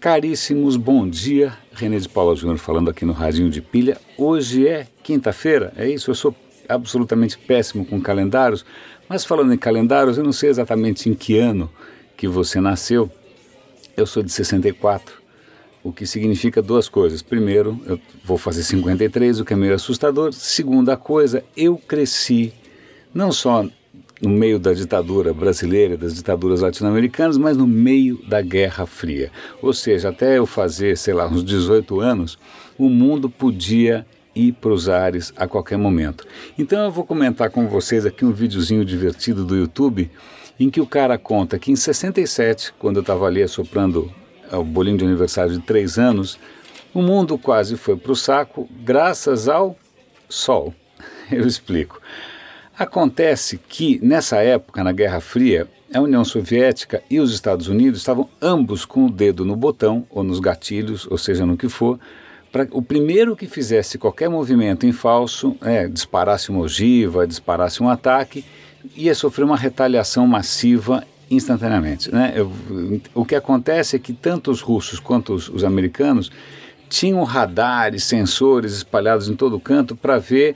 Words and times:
Caríssimos, 0.00 0.76
bom 0.76 1.08
dia. 1.08 1.58
René 1.72 1.98
de 1.98 2.08
Paula 2.08 2.36
Júnior 2.36 2.56
falando 2.58 2.88
aqui 2.88 3.04
no 3.04 3.12
Radinho 3.12 3.50
de 3.50 3.60
Pilha. 3.60 3.98
Hoje 4.16 4.68
é 4.68 4.86
quinta-feira, 5.02 5.72
é 5.76 5.88
isso? 5.90 6.08
Eu 6.08 6.14
sou 6.14 6.32
absolutamente 6.68 7.36
péssimo 7.36 7.84
com 7.84 8.00
calendários, 8.00 8.64
mas 9.08 9.24
falando 9.24 9.52
em 9.52 9.58
calendários, 9.58 10.16
eu 10.16 10.22
não 10.22 10.30
sei 10.30 10.50
exatamente 10.50 11.10
em 11.10 11.14
que 11.14 11.36
ano 11.36 11.68
que 12.16 12.28
você 12.28 12.60
nasceu. 12.60 13.10
Eu 13.96 14.06
sou 14.06 14.22
de 14.22 14.30
64, 14.30 15.20
o 15.82 15.92
que 15.92 16.06
significa 16.06 16.62
duas 16.62 16.88
coisas. 16.88 17.20
Primeiro, 17.20 17.80
eu 17.84 18.00
vou 18.22 18.38
fazer 18.38 18.62
53, 18.62 19.40
o 19.40 19.44
que 19.44 19.52
é 19.52 19.56
meio 19.56 19.74
assustador. 19.74 20.32
Segunda 20.32 20.96
coisa, 20.96 21.42
eu 21.56 21.76
cresci 21.76 22.54
não 23.12 23.32
só 23.32 23.66
no 24.20 24.30
meio 24.30 24.58
da 24.58 24.72
ditadura 24.72 25.32
brasileira, 25.32 25.96
das 25.96 26.14
ditaduras 26.14 26.60
latino-americanas, 26.60 27.38
mas 27.38 27.56
no 27.56 27.66
meio 27.66 28.18
da 28.26 28.42
Guerra 28.42 28.86
Fria. 28.86 29.30
Ou 29.62 29.72
seja, 29.72 30.08
até 30.08 30.38
eu 30.38 30.46
fazer, 30.46 30.96
sei 30.96 31.14
lá, 31.14 31.26
uns 31.26 31.44
18 31.44 32.00
anos, 32.00 32.38
o 32.76 32.88
mundo 32.88 33.30
podia 33.30 34.06
ir 34.34 34.52
para 34.52 34.70
os 34.70 34.88
ares 34.88 35.32
a 35.36 35.46
qualquer 35.46 35.78
momento. 35.78 36.26
Então 36.58 36.84
eu 36.84 36.90
vou 36.90 37.04
comentar 37.04 37.50
com 37.50 37.66
vocês 37.68 38.06
aqui 38.06 38.24
um 38.24 38.32
videozinho 38.32 38.84
divertido 38.84 39.44
do 39.44 39.56
YouTube, 39.56 40.10
em 40.58 40.70
que 40.70 40.80
o 40.80 40.86
cara 40.86 41.16
conta 41.18 41.58
que 41.58 41.70
em 41.70 41.76
67, 41.76 42.72
quando 42.78 42.96
eu 42.96 43.00
estava 43.00 43.26
ali 43.26 43.42
assoprando 43.42 44.12
o 44.50 44.64
bolinho 44.64 44.98
de 44.98 45.04
aniversário 45.04 45.52
de 45.52 45.60
três 45.60 45.98
anos, 45.98 46.38
o 46.92 47.02
mundo 47.02 47.38
quase 47.38 47.76
foi 47.76 47.96
para 47.96 48.12
o 48.12 48.16
saco 48.16 48.68
graças 48.82 49.48
ao 49.48 49.76
Sol. 50.28 50.74
Eu 51.30 51.46
explico. 51.46 52.00
Acontece 52.78 53.58
que, 53.68 53.98
nessa 54.00 54.36
época, 54.36 54.84
na 54.84 54.92
Guerra 54.92 55.20
Fria, 55.20 55.66
a 55.92 56.00
União 56.00 56.24
Soviética 56.24 57.02
e 57.10 57.18
os 57.18 57.34
Estados 57.34 57.66
Unidos 57.66 57.98
estavam 57.98 58.28
ambos 58.40 58.84
com 58.84 59.06
o 59.06 59.10
dedo 59.10 59.44
no 59.44 59.56
botão, 59.56 60.06
ou 60.08 60.22
nos 60.22 60.38
gatilhos, 60.38 61.04
ou 61.10 61.18
seja, 61.18 61.44
no 61.44 61.56
que 61.56 61.68
for, 61.68 61.98
para 62.52 62.68
o 62.70 62.80
primeiro 62.80 63.34
que 63.34 63.48
fizesse 63.48 63.98
qualquer 63.98 64.30
movimento 64.30 64.86
em 64.86 64.92
falso, 64.92 65.56
é, 65.60 65.88
disparasse 65.88 66.50
uma 66.50 66.60
ogiva, 66.60 67.26
disparasse 67.26 67.82
um 67.82 67.88
ataque, 67.88 68.44
ia 68.94 69.14
sofrer 69.14 69.44
uma 69.44 69.56
retaliação 69.56 70.24
massiva 70.24 71.02
instantaneamente. 71.28 72.14
Né? 72.14 72.32
Eu, 72.36 72.52
o 73.12 73.24
que 73.24 73.34
acontece 73.34 73.96
é 73.96 73.98
que 73.98 74.12
tanto 74.12 74.52
os 74.52 74.60
russos 74.60 75.00
quanto 75.00 75.34
os, 75.34 75.48
os 75.48 75.64
americanos 75.64 76.30
tinham 76.88 77.24
radares, 77.24 78.04
sensores 78.04 78.72
espalhados 78.72 79.28
em 79.28 79.34
todo 79.34 79.58
canto 79.58 79.96
para 79.96 80.16
ver 80.18 80.54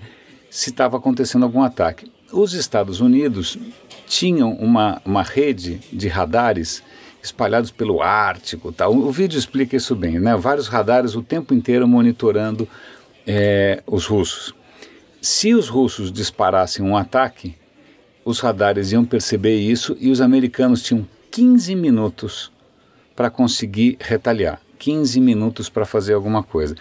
se 0.53 0.69
estava 0.69 0.99
acontecendo 0.99 1.45
algum 1.45 1.63
ataque. 1.63 2.13
Os 2.31 2.53
Estados 2.53 3.01
Unidos 3.01 3.59
tinham 4.07 4.53
uma, 4.53 5.01
uma 5.03 5.23
rede 5.23 5.81
de 5.91 6.09
radares 6.09 6.83
espalhados 7.23 7.71
pelo 7.71 8.03
Ártico. 8.03 8.71
Tal. 8.71 8.95
O 8.95 9.11
vídeo 9.11 9.39
explica 9.39 9.77
isso 9.77 9.97
bem, 9.97 10.21
né? 10.21 10.37
vários 10.37 10.69
radares 10.69 11.15
o 11.15 11.23
tempo 11.23 11.55
inteiro 11.55 11.89
monitorando 11.89 12.69
é, 13.27 13.83
os 13.87 14.05
russos. 14.05 14.55
Se 15.23 15.55
os 15.55 15.71
russos 15.71 16.13
disparassem 16.13 16.85
um 16.85 16.99
ataque, 16.99 17.57
os 18.23 18.39
radares 18.39 18.93
iam 18.93 19.07
perceber 19.07 19.57
isso 19.57 19.97
e 19.99 20.11
os 20.11 20.21
americanos 20.21 20.83
tinham 20.83 21.09
15 21.31 21.75
minutos 21.75 22.53
para 23.17 23.31
conseguir 23.31 23.97
retaliar. 23.99 24.61
15 24.83 25.21
minutos 25.21 25.69
para 25.69 25.87
fazer 25.87 26.13
alguma 26.13 26.43
coisa. 26.43 26.75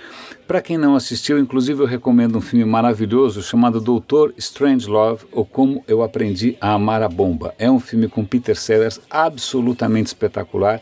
Para 0.47 0.59
quem 0.59 0.75
não 0.75 0.95
assistiu, 0.95 1.37
inclusive 1.37 1.83
eu 1.83 1.85
recomendo 1.85 2.35
um 2.35 2.41
filme 2.41 2.65
maravilhoso 2.65 3.43
chamado 3.43 3.79
Doutor 3.79 4.33
Strangelove 4.39 5.27
ou 5.31 5.45
Como 5.45 5.83
Eu 5.87 6.01
Aprendi 6.01 6.57
a 6.59 6.73
Amar 6.73 7.03
a 7.03 7.07
Bomba. 7.07 7.53
É 7.59 7.69
um 7.69 7.79
filme 7.79 8.07
com 8.07 8.25
Peter 8.25 8.57
Sellers 8.57 8.99
absolutamente 9.07 10.07
espetacular, 10.07 10.81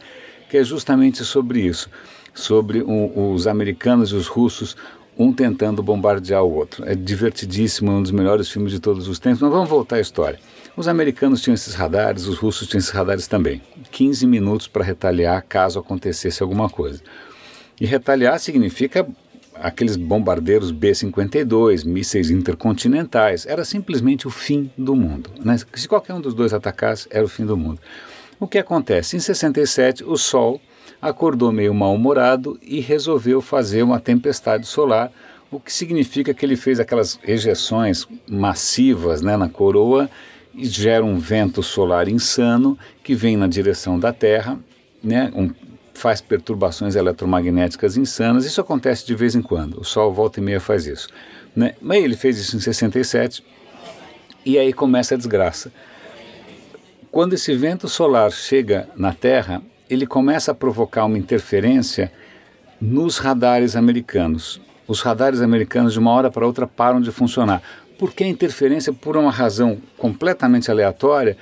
que 0.50 0.56
é 0.56 0.64
justamente 0.64 1.25
sobre 1.25 1.59
isso, 1.59 1.90
sobre 2.34 2.81
um, 2.84 3.34
os 3.34 3.47
americanos 3.47 4.12
e 4.12 4.16
os 4.16 4.28
russos 4.28 4.78
um 5.17 5.34
tentando 5.34 5.84
bombardear 5.84 6.41
o 6.46 6.53
outro. 6.53 6.85
É 6.88 6.96
divertidíssimo, 6.96 7.91
é 7.91 7.96
um 7.96 8.02
dos 8.02 8.12
melhores 8.12 8.50
filmes 8.50 8.72
de 8.72 8.79
todos 8.79 9.09
os 9.09 9.19
tempos. 9.19 9.41
Mas 9.41 9.52
vamos 9.52 9.68
voltar 9.68 9.97
à 9.97 10.00
história. 10.00 10.40
Os 10.79 10.88
americanos 10.88 11.41
tinham 11.41 11.56
esses 11.56 11.75
radares, 11.75 12.25
os 12.25 12.38
russos 12.38 12.66
tinham 12.66 12.79
esses 12.79 12.91
radares 12.91 13.28
também. 13.28 13.62
15 13.91 14.25
minutos 14.25 14.66
para 14.66 14.81
retaliar 14.81 15.44
caso 15.44 15.78
acontecesse 15.78 16.41
alguma 16.41 16.69
coisa. 16.69 17.01
E 17.81 17.85
retaliar 17.85 18.40
significa 18.40 19.06
aqueles 19.56 19.97
bombardeiros 19.97 20.72
B-52, 20.72 21.84
mísseis 21.84 22.31
intercontinentais. 22.31 23.45
Era 23.45 23.66
simplesmente 23.66 24.25
o 24.25 24.29
fim 24.29 24.72
do 24.78 24.95
mundo. 24.95 25.29
Né? 25.44 25.57
Se 25.73 25.85
qualquer 25.85 26.13
um 26.13 26.22
dos 26.22 26.34
dois 26.34 26.53
atacasse, 26.53 27.09
era 27.11 27.25
o 27.25 27.29
fim 27.29 27.46
do 27.46 27.57
mundo. 27.57 27.81
O 28.40 28.47
que 28.47 28.57
acontece? 28.57 29.17
Em 29.17 29.19
67, 29.19 30.06
o 30.06 30.16
Sol 30.16 30.61
acordou 31.01 31.51
meio 31.51 31.73
mal-humorado 31.73 32.57
e 32.61 32.79
resolveu 32.79 33.41
fazer 33.41 33.84
uma 33.84 34.00
tempestade 34.00 34.66
solar, 34.66 35.11
o 35.51 35.59
que 35.59 35.73
significa 35.73 36.34
que 36.34 36.46
ele 36.46 36.56
fez 36.56 36.79
aquelas 36.79 37.19
ejeções 37.28 38.07
massivas 38.29 39.22
né, 39.22 39.35
na 39.35 39.50
coroa 39.50 40.09
e 40.59 40.66
gera 40.66 41.06
um 41.06 41.18
vento 41.18 41.64
solar 41.64 42.09
insano 42.09 42.78
que 43.02 43.16
vem 43.16 43.38
na 43.38 43.47
direção 43.47 43.97
da 43.97 44.12
Terra, 44.12 44.59
né, 45.02 45.31
um, 45.34 45.50
faz 45.94 46.20
perturbações 46.20 46.96
eletromagnéticas 46.96 47.96
insanas. 47.96 48.46
Isso 48.46 48.59
acontece 48.59 49.06
de 49.06 49.16
vez 49.16 49.36
em 49.36 49.42
quando. 49.42 49.80
O 49.80 49.86
Sol 49.86 50.14
volta 50.14 50.40
e 50.40 50.44
meia 50.44 50.59
faz 50.59 50.86
isso. 50.86 51.08
Né? 51.56 51.75
Mas 51.81 52.03
ele 52.03 52.18
fez 52.18 52.38
isso 52.38 52.58
em 52.58 52.59
67 52.59 53.44
e 54.46 54.58
aí 54.58 54.74
começa 54.74 55.16
a 55.16 55.18
desgraça. 55.18 55.72
Quando 57.09 57.34
esse 57.34 57.56
vento 57.56 57.88
solar 57.88 58.31
chega 58.31 58.88
na 58.96 59.14
Terra, 59.14 59.62
ele 59.90 60.06
começa 60.06 60.52
a 60.52 60.56
provocar 60.56 61.06
uma 61.06 61.18
interferência 61.18 62.12
nos 62.80 63.18
radares 63.18 63.76
americanos. 63.76 64.62
Os 64.88 65.02
radares 65.02 65.41
americanos, 65.41 65.94
de 65.94 66.00
uma 66.00 66.12
hora 66.12 66.30
para 66.30 66.46
outra, 66.46 66.68
param 66.68 67.00
de 67.00 67.12
funcionar. 67.12 67.62
Porque 67.99 68.23
a 68.23 68.27
interferência, 68.27 68.91
por 68.91 69.15
uma 69.17 69.29
razão 69.29 69.77
completamente 69.97 70.71
aleatória, 70.71 71.37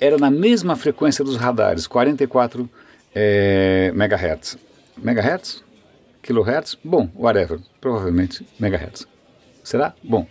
era 0.00 0.18
na 0.18 0.30
mesma 0.30 0.74
frequência 0.74 1.24
dos 1.24 1.36
radares, 1.36 1.86
44 1.86 2.68
é, 3.14 3.92
megahertz. 3.94 4.58
Megahertz? 4.98 5.62
Kilohertz? 6.20 6.76
Bom, 6.84 7.08
whatever. 7.16 7.60
Provavelmente 7.80 8.46
megahertz. 8.58 9.06
Será? 9.62 9.94
Bom, 10.02 10.26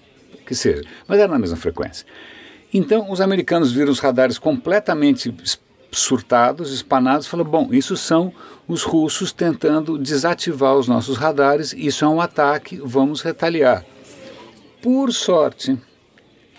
que 0.45 0.53
seja. 0.53 0.83
Mas 1.07 1.17
era 1.17 1.31
na 1.31 1.39
mesma 1.39 1.55
frequência. 1.55 2.05
Então, 2.73 3.09
os 3.09 3.21
americanos 3.21 3.71
viram 3.71 3.91
os 3.91 3.99
radares 3.99 4.37
completamente 4.37 5.33
surtados, 5.91 6.73
espanados, 6.73 7.25
falou: 7.25 7.45
bom, 7.45 7.69
isso 7.71 7.95
são 7.95 8.33
os 8.67 8.83
russos 8.83 9.31
tentando 9.31 9.97
desativar 9.97 10.75
os 10.75 10.87
nossos 10.87 11.17
radares, 11.17 11.73
isso 11.73 12.05
é 12.05 12.07
um 12.07 12.21
ataque, 12.21 12.79
vamos 12.83 13.21
retaliar. 13.21 13.83
Por 14.81 15.11
sorte, 15.11 15.77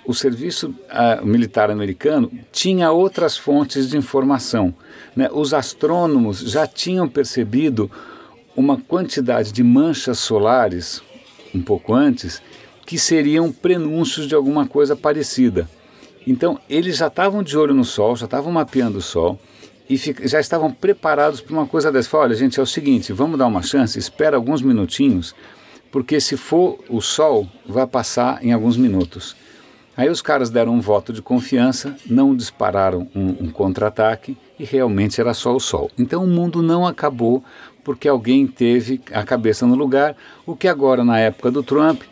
o 0.04 0.12
serviço 0.12 0.74
militar 1.22 1.70
americano 1.70 2.30
tinha 2.52 2.90
outras 2.92 3.38
fontes 3.38 3.88
de 3.88 3.96
informação. 3.96 4.74
Né? 5.16 5.28
Os 5.32 5.54
astrônomos 5.54 6.40
já 6.40 6.66
tinham 6.66 7.08
percebido 7.08 7.90
uma 8.54 8.78
quantidade 8.78 9.52
de 9.52 9.62
manchas 9.62 10.18
solares, 10.18 11.02
um 11.54 11.62
pouco 11.62 11.94
antes, 11.94 12.42
que 12.84 12.98
seriam 12.98 13.50
prenúncios 13.50 14.26
de 14.26 14.34
alguma 14.34 14.66
coisa 14.66 14.94
parecida. 14.94 15.68
Então, 16.26 16.60
eles 16.68 16.98
já 16.98 17.06
estavam 17.06 17.42
de 17.42 17.56
olho 17.56 17.74
no 17.74 17.84
Sol, 17.84 18.16
já 18.16 18.26
estavam 18.26 18.52
mapeando 18.52 18.98
o 18.98 19.02
Sol 19.02 19.40
e 19.88 19.96
já 19.96 20.38
estavam 20.38 20.70
preparados 20.70 21.40
para 21.40 21.54
uma 21.54 21.66
coisa 21.66 21.90
dessa. 21.90 22.14
Olha, 22.16 22.34
gente, 22.34 22.60
é 22.60 22.62
o 22.62 22.66
seguinte, 22.66 23.12
vamos 23.12 23.38
dar 23.38 23.46
uma 23.46 23.62
chance, 23.62 23.98
espera 23.98 24.36
alguns 24.36 24.60
minutinhos, 24.60 25.34
porque 25.90 26.20
se 26.20 26.36
for 26.36 26.78
o 26.88 27.00
Sol, 27.00 27.48
vai 27.66 27.86
passar 27.86 28.44
em 28.44 28.52
alguns 28.52 28.76
minutos. 28.76 29.36
Aí 29.96 30.08
os 30.08 30.22
caras 30.22 30.48
deram 30.48 30.72
um 30.74 30.80
voto 30.80 31.12
de 31.12 31.20
confiança, 31.20 31.94
não 32.06 32.34
dispararam 32.34 33.08
um, 33.14 33.44
um 33.44 33.50
contra-ataque 33.50 34.36
e 34.58 34.64
realmente 34.64 35.20
era 35.20 35.34
só 35.34 35.54
o 35.54 35.60
Sol. 35.60 35.90
Então 35.98 36.24
o 36.24 36.28
mundo 36.28 36.62
não 36.62 36.86
acabou 36.86 37.44
porque 37.84 38.08
alguém 38.08 38.46
teve 38.46 39.00
a 39.12 39.22
cabeça 39.24 39.66
no 39.66 39.74
lugar, 39.74 40.16
o 40.46 40.54
que 40.54 40.68
agora, 40.68 41.04
na 41.04 41.18
época 41.18 41.50
do 41.50 41.62
Trump, 41.62 42.02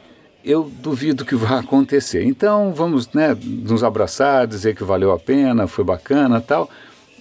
eu 0.45 0.71
duvido 0.83 1.25
que 1.25 1.35
vá 1.35 1.61
acontecer. 1.61 2.25
Então 2.25 2.73
vamos 2.75 3.09
né, 3.13 3.37
nos 3.43 3.85
abraçar, 3.85 4.47
dizer 4.47 4.75
que 4.75 4.85
valeu 4.85 5.13
a 5.13 5.19
pena, 5.19 5.67
foi 5.67 5.85
bacana 5.85 6.41
tal, 6.41 6.69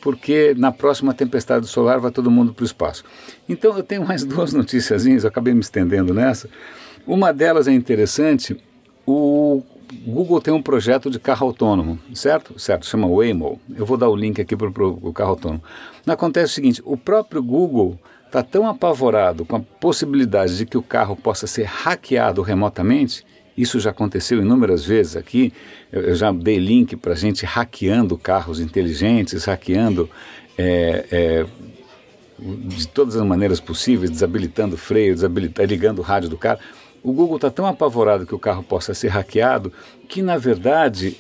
porque 0.02 0.54
na 0.58 0.72
próxima 0.72 1.14
tempestade 1.14 1.68
solar 1.68 2.00
vai 2.00 2.12
todo 2.12 2.32
mundo 2.32 2.54
para 2.54 2.64
o 2.64 2.66
espaço. 2.66 3.04
Então 3.48 3.76
eu 3.76 3.84
tenho 3.84 4.06
mais 4.06 4.24
duas 4.26 4.54
noticiazinhas, 4.54 5.24
eu 5.24 5.30
acabei 5.30 5.54
me 5.54 5.60
estendendo 5.60 6.14
nessa. 6.14 6.50
Uma 7.06 7.34
delas 7.34 7.68
é 7.68 7.72
interessante, 7.72 8.58
o 9.06 9.64
Google 10.06 10.42
tem 10.42 10.54
um 10.54 10.62
projeto 10.62 11.10
de 11.10 11.20
carro 11.20 11.48
autônomo, 11.48 11.98
certo? 12.14 12.60
Certo, 12.60 12.86
chama 12.86 13.08
Waymo. 13.08 13.60
Eu 13.74 13.86
vou 13.86 13.98
dar 13.98 14.10
o 14.10 14.16
link 14.16 14.42
aqui 14.42 14.56
para 14.56 14.68
o 14.68 15.14
carro 15.14 15.32
autônomo. 15.32 15.64
Acontece 16.06 16.52
o 16.52 16.56
seguinte, 16.56 16.82
o 16.84 16.98
próprio 16.98 17.42
Google 17.42 17.98
está 18.26 18.44
tão 18.44 18.68
apavorado 18.68 19.46
com 19.46 19.56
a 19.56 19.62
possibilidade 19.62 20.58
de 20.58 20.66
que 20.66 20.78
o 20.78 20.84
carro 20.84 21.16
possa 21.16 21.48
ser 21.48 21.64
hackeado 21.64 22.42
remotamente, 22.42 23.26
isso 23.58 23.80
já 23.80 23.90
aconteceu 23.90 24.40
inúmeras 24.40 24.86
vezes 24.86 25.16
aqui, 25.16 25.52
eu, 25.92 26.14
já 26.14 26.32
dei 26.32 26.60
link 26.60 26.96
para 26.96 27.16
gente 27.16 27.46
hackeando 27.46 28.18
carros 28.18 28.60
inteligentes, 28.60 29.46
hackeando 29.46 30.10
é, 30.58 31.06
é, 31.12 31.46
de 32.40 32.88
todas 32.88 33.16
as 33.16 33.26
maneiras 33.26 33.60
possíveis, 33.60 34.12
desabilitando 34.12 34.78
freio, 34.78 35.16
desabilitando, 35.16 35.68
ligando 35.68 36.00
o 36.00 36.04
rádio 36.04 36.30
do 36.30 36.38
carro. 36.38 36.60
O 37.02 37.12
Google 37.12 37.38
está 37.38 37.50
tão 37.50 37.66
apavorado 37.66 38.26
que 38.26 38.36
o 38.36 38.40
carro 38.40 38.62
possa 38.62 38.94
ser 38.94 39.08
hackeado 39.08 39.74
que, 40.08 40.22
na 40.22 40.38
verdade, 40.38 41.18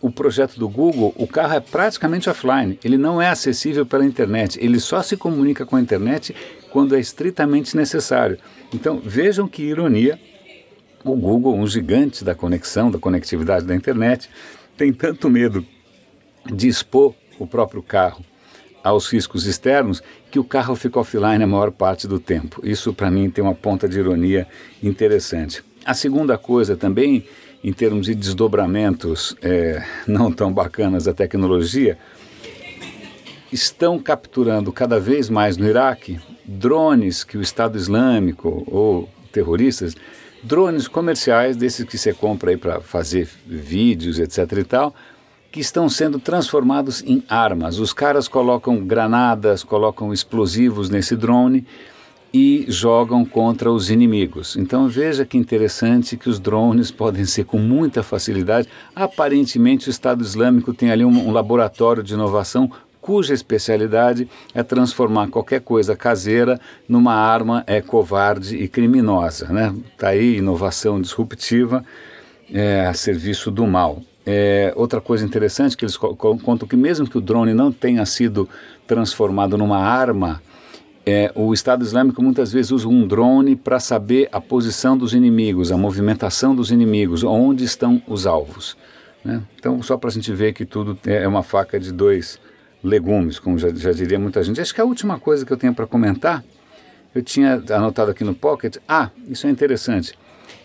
o 0.00 0.10
projeto 0.10 0.58
do 0.58 0.68
Google, 0.68 1.14
o 1.16 1.26
carro 1.26 1.54
é 1.54 1.60
praticamente 1.60 2.28
offline. 2.28 2.78
Ele 2.82 2.98
não 2.98 3.22
é 3.22 3.28
acessível 3.28 3.86
pela 3.86 4.04
internet. 4.04 4.58
Ele 4.60 4.80
só 4.80 5.00
se 5.00 5.16
comunica 5.16 5.64
com 5.64 5.76
a 5.76 5.80
internet 5.80 6.34
quando 6.70 6.96
é 6.96 7.00
estritamente 7.00 7.76
necessário. 7.76 8.36
Então, 8.74 9.00
vejam 9.02 9.46
que 9.46 9.62
ironia. 9.62 10.18
O 11.04 11.16
Google, 11.16 11.54
um 11.54 11.66
gigante 11.66 12.24
da 12.24 12.34
conexão, 12.34 12.90
da 12.90 12.98
conectividade 12.98 13.66
da 13.66 13.74
internet, 13.74 14.30
tem 14.76 14.92
tanto 14.92 15.28
medo 15.28 15.66
de 16.46 16.68
expor 16.68 17.14
o 17.38 17.46
próprio 17.46 17.82
carro 17.82 18.24
aos 18.82 19.08
riscos 19.08 19.46
externos 19.46 20.02
que 20.30 20.38
o 20.38 20.44
carro 20.44 20.74
fica 20.74 20.98
offline 20.98 21.42
a 21.42 21.46
maior 21.46 21.70
parte 21.70 22.06
do 22.06 22.18
tempo. 22.18 22.60
Isso, 22.64 22.92
para 22.92 23.10
mim, 23.10 23.30
tem 23.30 23.42
uma 23.42 23.54
ponta 23.54 23.88
de 23.88 23.98
ironia 23.98 24.46
interessante. 24.82 25.62
A 25.84 25.94
segunda 25.94 26.36
coisa 26.38 26.76
também, 26.76 27.24
em 27.62 27.72
termos 27.72 28.06
de 28.06 28.14
desdobramentos 28.14 29.36
é, 29.42 29.82
não 30.06 30.32
tão 30.32 30.52
bacanas 30.52 31.04
da 31.04 31.12
tecnologia, 31.12 31.98
estão 33.52 33.98
capturando 33.98 34.72
cada 34.72 34.98
vez 34.98 35.28
mais 35.28 35.56
no 35.56 35.68
Iraque 35.68 36.18
drones 36.44 37.22
que 37.22 37.36
o 37.36 37.42
Estado 37.42 37.76
Islâmico 37.76 38.64
ou 38.66 39.08
terroristas, 39.32 39.96
drones 40.42 40.86
comerciais, 40.86 41.56
desses 41.56 41.84
que 41.84 41.96
você 41.96 42.12
compra 42.12 42.50
aí 42.50 42.56
para 42.56 42.80
fazer 42.80 43.28
vídeos, 43.46 44.18
etc 44.18 44.58
e 44.58 44.64
tal, 44.64 44.94
que 45.50 45.60
estão 45.60 45.88
sendo 45.88 46.18
transformados 46.18 47.02
em 47.06 47.22
armas. 47.28 47.78
Os 47.78 47.92
caras 47.92 48.28
colocam 48.28 48.84
granadas, 48.84 49.62
colocam 49.62 50.12
explosivos 50.12 50.88
nesse 50.88 51.14
drone 51.14 51.66
e 52.32 52.64
jogam 52.68 53.24
contra 53.24 53.70
os 53.70 53.90
inimigos. 53.90 54.56
Então 54.56 54.88
veja 54.88 55.26
que 55.26 55.36
interessante 55.36 56.16
que 56.16 56.30
os 56.30 56.40
drones 56.40 56.90
podem 56.92 57.26
ser 57.26 57.44
com 57.44 57.58
muita 57.58 58.02
facilidade. 58.02 58.68
Aparentemente 58.96 59.88
o 59.88 59.90
Estado 59.90 60.22
Islâmico 60.22 60.72
tem 60.72 60.90
ali 60.90 61.04
um, 61.04 61.28
um 61.28 61.30
laboratório 61.30 62.02
de 62.02 62.14
inovação 62.14 62.70
cuja 63.02 63.34
especialidade 63.34 64.28
é 64.54 64.62
transformar 64.62 65.28
qualquer 65.28 65.60
coisa 65.60 65.96
caseira 65.96 66.58
numa 66.88 67.12
arma 67.12 67.64
é 67.66 67.82
covarde 67.82 68.56
e 68.56 68.68
criminosa, 68.68 69.48
né? 69.48 69.74
Tá 69.98 70.08
aí 70.08 70.36
inovação 70.36 71.00
disruptiva 71.00 71.84
é, 72.50 72.86
a 72.86 72.94
serviço 72.94 73.50
do 73.50 73.66
mal. 73.66 74.00
É, 74.24 74.72
outra 74.76 75.00
coisa 75.00 75.24
interessante 75.24 75.76
que 75.76 75.84
eles 75.84 75.96
contam 75.96 76.68
que 76.68 76.76
mesmo 76.76 77.08
que 77.08 77.18
o 77.18 77.20
drone 77.20 77.52
não 77.52 77.72
tenha 77.72 78.06
sido 78.06 78.48
transformado 78.86 79.58
numa 79.58 79.78
arma, 79.78 80.40
é, 81.04 81.32
o 81.34 81.52
Estado 81.52 81.82
Islâmico 81.82 82.22
muitas 82.22 82.52
vezes 82.52 82.70
usa 82.70 82.86
um 82.86 83.04
drone 83.04 83.56
para 83.56 83.80
saber 83.80 84.28
a 84.30 84.40
posição 84.40 84.96
dos 84.96 85.12
inimigos, 85.12 85.72
a 85.72 85.76
movimentação 85.76 86.54
dos 86.54 86.70
inimigos, 86.70 87.24
onde 87.24 87.64
estão 87.64 88.00
os 88.06 88.28
alvos. 88.28 88.76
Né? 89.24 89.42
Então, 89.58 89.82
só 89.82 89.96
para 89.96 90.08
a 90.10 90.12
gente 90.12 90.32
ver 90.32 90.52
que 90.52 90.64
tudo 90.64 90.96
é 91.04 91.26
uma 91.26 91.42
faca 91.42 91.80
de 91.80 91.92
dois 91.92 92.38
legumes, 92.82 93.38
como 93.38 93.58
já, 93.58 93.68
já 93.72 93.92
diria 93.92 94.18
muita 94.18 94.42
gente. 94.42 94.60
Acho 94.60 94.74
que 94.74 94.80
a 94.80 94.84
última 94.84 95.18
coisa 95.18 95.46
que 95.46 95.52
eu 95.52 95.56
tenho 95.56 95.74
para 95.74 95.86
comentar, 95.86 96.44
eu 97.14 97.22
tinha 97.22 97.62
anotado 97.70 98.10
aqui 98.10 98.24
no 98.24 98.34
Pocket. 98.34 98.76
Ah, 98.88 99.10
isso 99.28 99.46
é 99.46 99.50
interessante. 99.50 100.14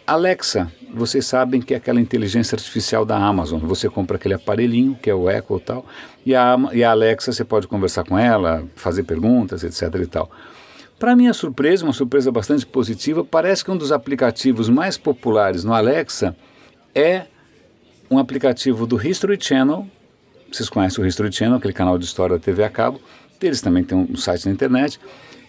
Alexa, 0.06 0.72
vocês 0.94 1.26
sabem 1.26 1.62
que 1.62 1.74
é 1.74 1.78
aquela 1.78 2.00
inteligência 2.00 2.56
artificial 2.56 3.06
da 3.06 3.18
Amazon. 3.18 3.60
Você 3.62 3.90
compra 3.90 4.16
aquele 4.16 4.36
aparelhinho, 4.36 4.98
que 5.02 5.10
é 5.10 5.14
o 5.14 5.30
Echo 5.30 5.58
e 5.58 5.60
tal, 5.60 5.86
e 6.26 6.34
a, 6.34 6.58
e 6.72 6.84
a 6.84 6.92
Alexa 6.92 7.34
você 7.34 7.44
pode 7.44 7.68
conversar 7.68 8.06
com 8.06 8.18
ela, 8.18 8.64
fazer 8.74 9.04
perguntas, 9.04 9.64
etc 9.66 9.94
e 10.02 10.08
tal. 10.08 10.32
Para 10.98 11.16
minha 11.16 11.34
surpresa, 11.34 11.84
uma 11.84 11.94
surpresa 11.94 12.32
bastante 12.32 12.66
positiva, 12.66 13.24
parece 13.24 13.64
que 13.64 13.70
um 13.70 13.78
dos 13.78 13.92
aplicativos 13.92 14.70
mais 14.70 14.98
populares 14.98 15.64
no 15.64 15.74
Alexa 15.74 16.36
é 16.96 17.26
um 18.10 18.18
aplicativo 18.18 18.88
do 18.88 19.06
History 19.06 19.38
Channel. 19.40 19.86
Vocês 20.52 20.70
conhecem 20.70 21.04
o 21.04 21.08
History 21.08 21.32
Channel, 21.32 21.58
aquele 21.58 21.74
canal 21.74 21.98
de 21.98 22.06
história 22.06 22.38
da 22.38 22.44
TV 22.44 22.64
a 22.64 22.70
cabo. 22.70 23.00
Eles 23.42 23.62
também 23.62 23.84
têm 23.84 23.98
um 23.98 24.16
site 24.16 24.46
na 24.46 24.52
internet. 24.52 25.00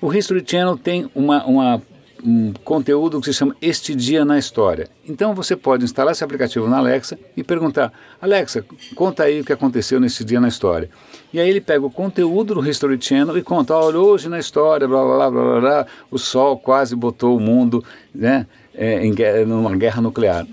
O 0.00 0.12
History 0.12 0.44
Channel 0.46 0.76
tem 0.76 1.10
uma, 1.14 1.44
uma 1.44 1.82
um 2.24 2.52
conteúdo 2.64 3.20
que 3.20 3.26
se 3.26 3.34
chama 3.34 3.56
Este 3.60 3.94
Dia 3.94 4.24
na 4.24 4.38
História. 4.38 4.88
Então 5.06 5.34
você 5.34 5.54
pode 5.56 5.84
instalar 5.84 6.12
esse 6.12 6.24
aplicativo 6.24 6.68
na 6.68 6.78
Alexa 6.78 7.18
e 7.36 7.44
perguntar: 7.44 7.92
Alexa, 8.20 8.64
conta 8.94 9.24
aí 9.24 9.40
o 9.40 9.44
que 9.44 9.52
aconteceu 9.52 10.00
nesse 10.00 10.24
dia 10.24 10.40
na 10.40 10.48
história. 10.48 10.90
E 11.32 11.38
aí 11.38 11.48
ele 11.48 11.60
pega 11.60 11.84
o 11.84 11.90
conteúdo 11.90 12.54
do 12.54 12.68
History 12.68 12.98
Channel 13.00 13.36
e 13.38 13.42
conta: 13.42 13.74
olha, 13.74 13.98
hoje 13.98 14.28
na 14.28 14.38
história, 14.38 14.86
blá 14.86 15.02
blá 15.04 15.30
blá 15.30 15.30
blá, 15.30 15.60
blá 15.60 15.86
o 16.10 16.18
Sol 16.18 16.58
quase 16.58 16.96
botou 16.96 17.36
o 17.36 17.40
mundo 17.40 17.84
né, 18.14 18.46
é, 18.74 19.04
em 19.04 19.14
numa 19.46 19.76
guerra 19.76 20.00
nuclear. 20.00 20.46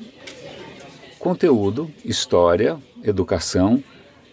Conteúdo, 1.20 1.90
história, 2.04 2.78
educação. 3.04 3.84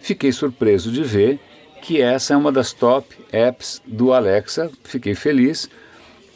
Fiquei 0.03 0.33
surpreso 0.33 0.93
de 0.93 1.03
ver 1.03 1.41
que 1.81 2.03
essa 2.03 2.35
é 2.35 2.37
uma 2.37 2.53
das 2.53 2.73
top 2.73 3.17
apps 3.33 3.81
do 3.87 4.13
Alexa. 4.13 4.71
Fiquei 4.85 5.15
feliz 5.15 5.71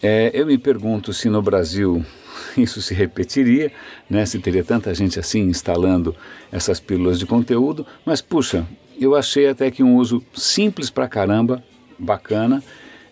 é, 0.02 0.30
eu 0.34 0.46
me 0.46 0.58
pergunto 0.58 1.12
se 1.12 1.28
no 1.28 1.40
Brasil 1.40 2.04
isso 2.56 2.80
se 2.82 2.94
repetiria, 2.94 3.72
né, 4.08 4.26
se 4.26 4.38
teria 4.38 4.62
tanta 4.62 4.94
gente 4.94 5.18
assim 5.18 5.40
instalando 5.40 6.14
essas 6.52 6.78
pílulas 6.78 7.18
de 7.18 7.26
conteúdo, 7.26 7.86
mas 8.04 8.20
puxa, 8.20 8.66
eu 9.00 9.14
achei 9.14 9.48
até 9.48 9.70
que 9.70 9.82
um 9.82 9.96
uso 9.96 10.22
simples 10.34 10.90
pra 10.90 11.08
caramba, 11.08 11.62
bacana. 11.98 12.62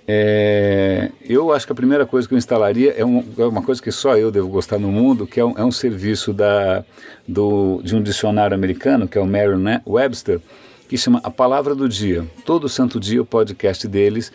É, 0.07 1.11
eu 1.23 1.51
acho 1.53 1.65
que 1.67 1.73
a 1.73 1.75
primeira 1.75 2.05
coisa 2.05 2.29
que 2.29 2.35
eu 2.35 2.39
instalaria 2.39 2.93
é, 2.93 3.05
um, 3.05 3.25
é, 3.39 3.45
uma 3.45 3.63
coisa 3.63 3.83
que 3.83 3.91
só 3.91 4.17
eu 4.17 4.31
devo 4.31 4.49
gostar 4.49 4.79
no 4.79 4.93
mundo, 4.93 5.27
que 5.27 5.41
é 5.41 5.45
um, 5.45 5.57
é 5.57 5.65
um 5.65 5.73
serviço 5.73 6.33
da, 6.33 6.85
do, 7.27 7.81
de 7.83 7.97
um 7.97 8.03
dicionário 8.03 8.55
americano, 8.55 9.09
que 9.09 9.17
é 9.17 9.21
o 9.21 9.27
Merriam-Webster, 9.27 10.41
que 10.89 10.99
chama 10.99 11.21
A 11.25 11.31
Palavra 11.31 11.75
do 11.75 11.89
Dia. 11.89 12.25
Todo 12.45 12.69
santo 12.69 13.01
dia 13.01 13.23
o 13.23 13.25
podcast 13.25 13.89
deles 13.89 14.31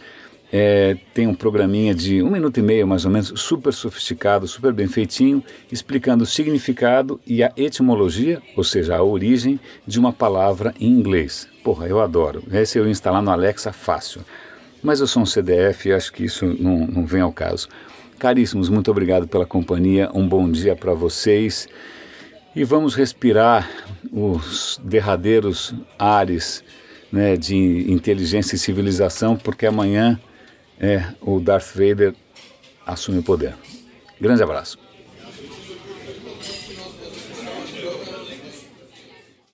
é, 0.51 0.98
tem 1.13 1.27
um 1.27 1.36
programinha 1.36 1.94
de 1.94 2.24
um 2.24 2.31
minuto 2.31 2.60
e 2.60 2.63
meio, 2.63 2.88
mais 2.88 3.06
ou 3.06 3.12
menos, 3.12 3.31
super 3.36 3.71
sofisticado, 3.71 4.48
super 4.48 4.74
bem 4.74 4.88
feitinho, 4.88 5.44
explicando 5.71 6.24
o 6.24 6.27
significado 6.27 7.19
e 7.27 7.44
a 7.44 7.51
etimologia, 7.56 8.42
ou 8.56 8.63
seja, 8.63 8.95
a 8.95 9.04
origem 9.04 9.60
de 9.86 10.00
uma 10.00 10.12
palavra 10.12 10.74
em 10.80 10.88
inglês. 10.88 11.48
Porra, 11.63 11.88
eu 11.88 12.00
adoro. 12.01 12.42
Esse 12.51 12.80
eu 12.80 12.86
ia 12.86 12.92
instalar 12.92 13.21
no 13.21 13.30
Alexa 13.30 13.71
fácil. 13.71 14.21
Mas 14.81 14.99
eu 14.99 15.07
sou 15.07 15.23
um 15.23 15.25
CDF 15.25 15.89
e 15.89 15.94
acho 15.94 16.11
que 16.13 16.23
isso 16.23 16.45
não, 16.45 16.87
não 16.87 17.06
vem 17.06 17.21
ao 17.21 17.31
caso. 17.31 17.68
Caríssimos, 18.18 18.69
muito 18.69 18.89
obrigado 18.92 19.27
pela 19.27 19.45
companhia, 19.45 20.09
um 20.13 20.27
bom 20.27 20.49
dia 20.49 20.75
para 20.75 20.94
vocês. 20.94 21.68
E 22.56 22.63
vamos 22.63 22.95
respirar 22.95 23.69
os 24.11 24.80
derradeiros 24.83 25.73
ares 25.97 26.63
né, 27.11 27.37
de 27.37 27.92
inteligência 27.92 28.56
e 28.56 28.59
civilização, 28.59 29.37
porque 29.37 29.65
amanhã 29.65 30.19
é, 30.80 31.04
o 31.21 31.39
Darth 31.39 31.73
Vader 31.73 32.13
assume 32.85 33.19
o 33.19 33.23
poder. 33.23 33.56
Grande 34.19 34.44
abraço. 34.44 34.88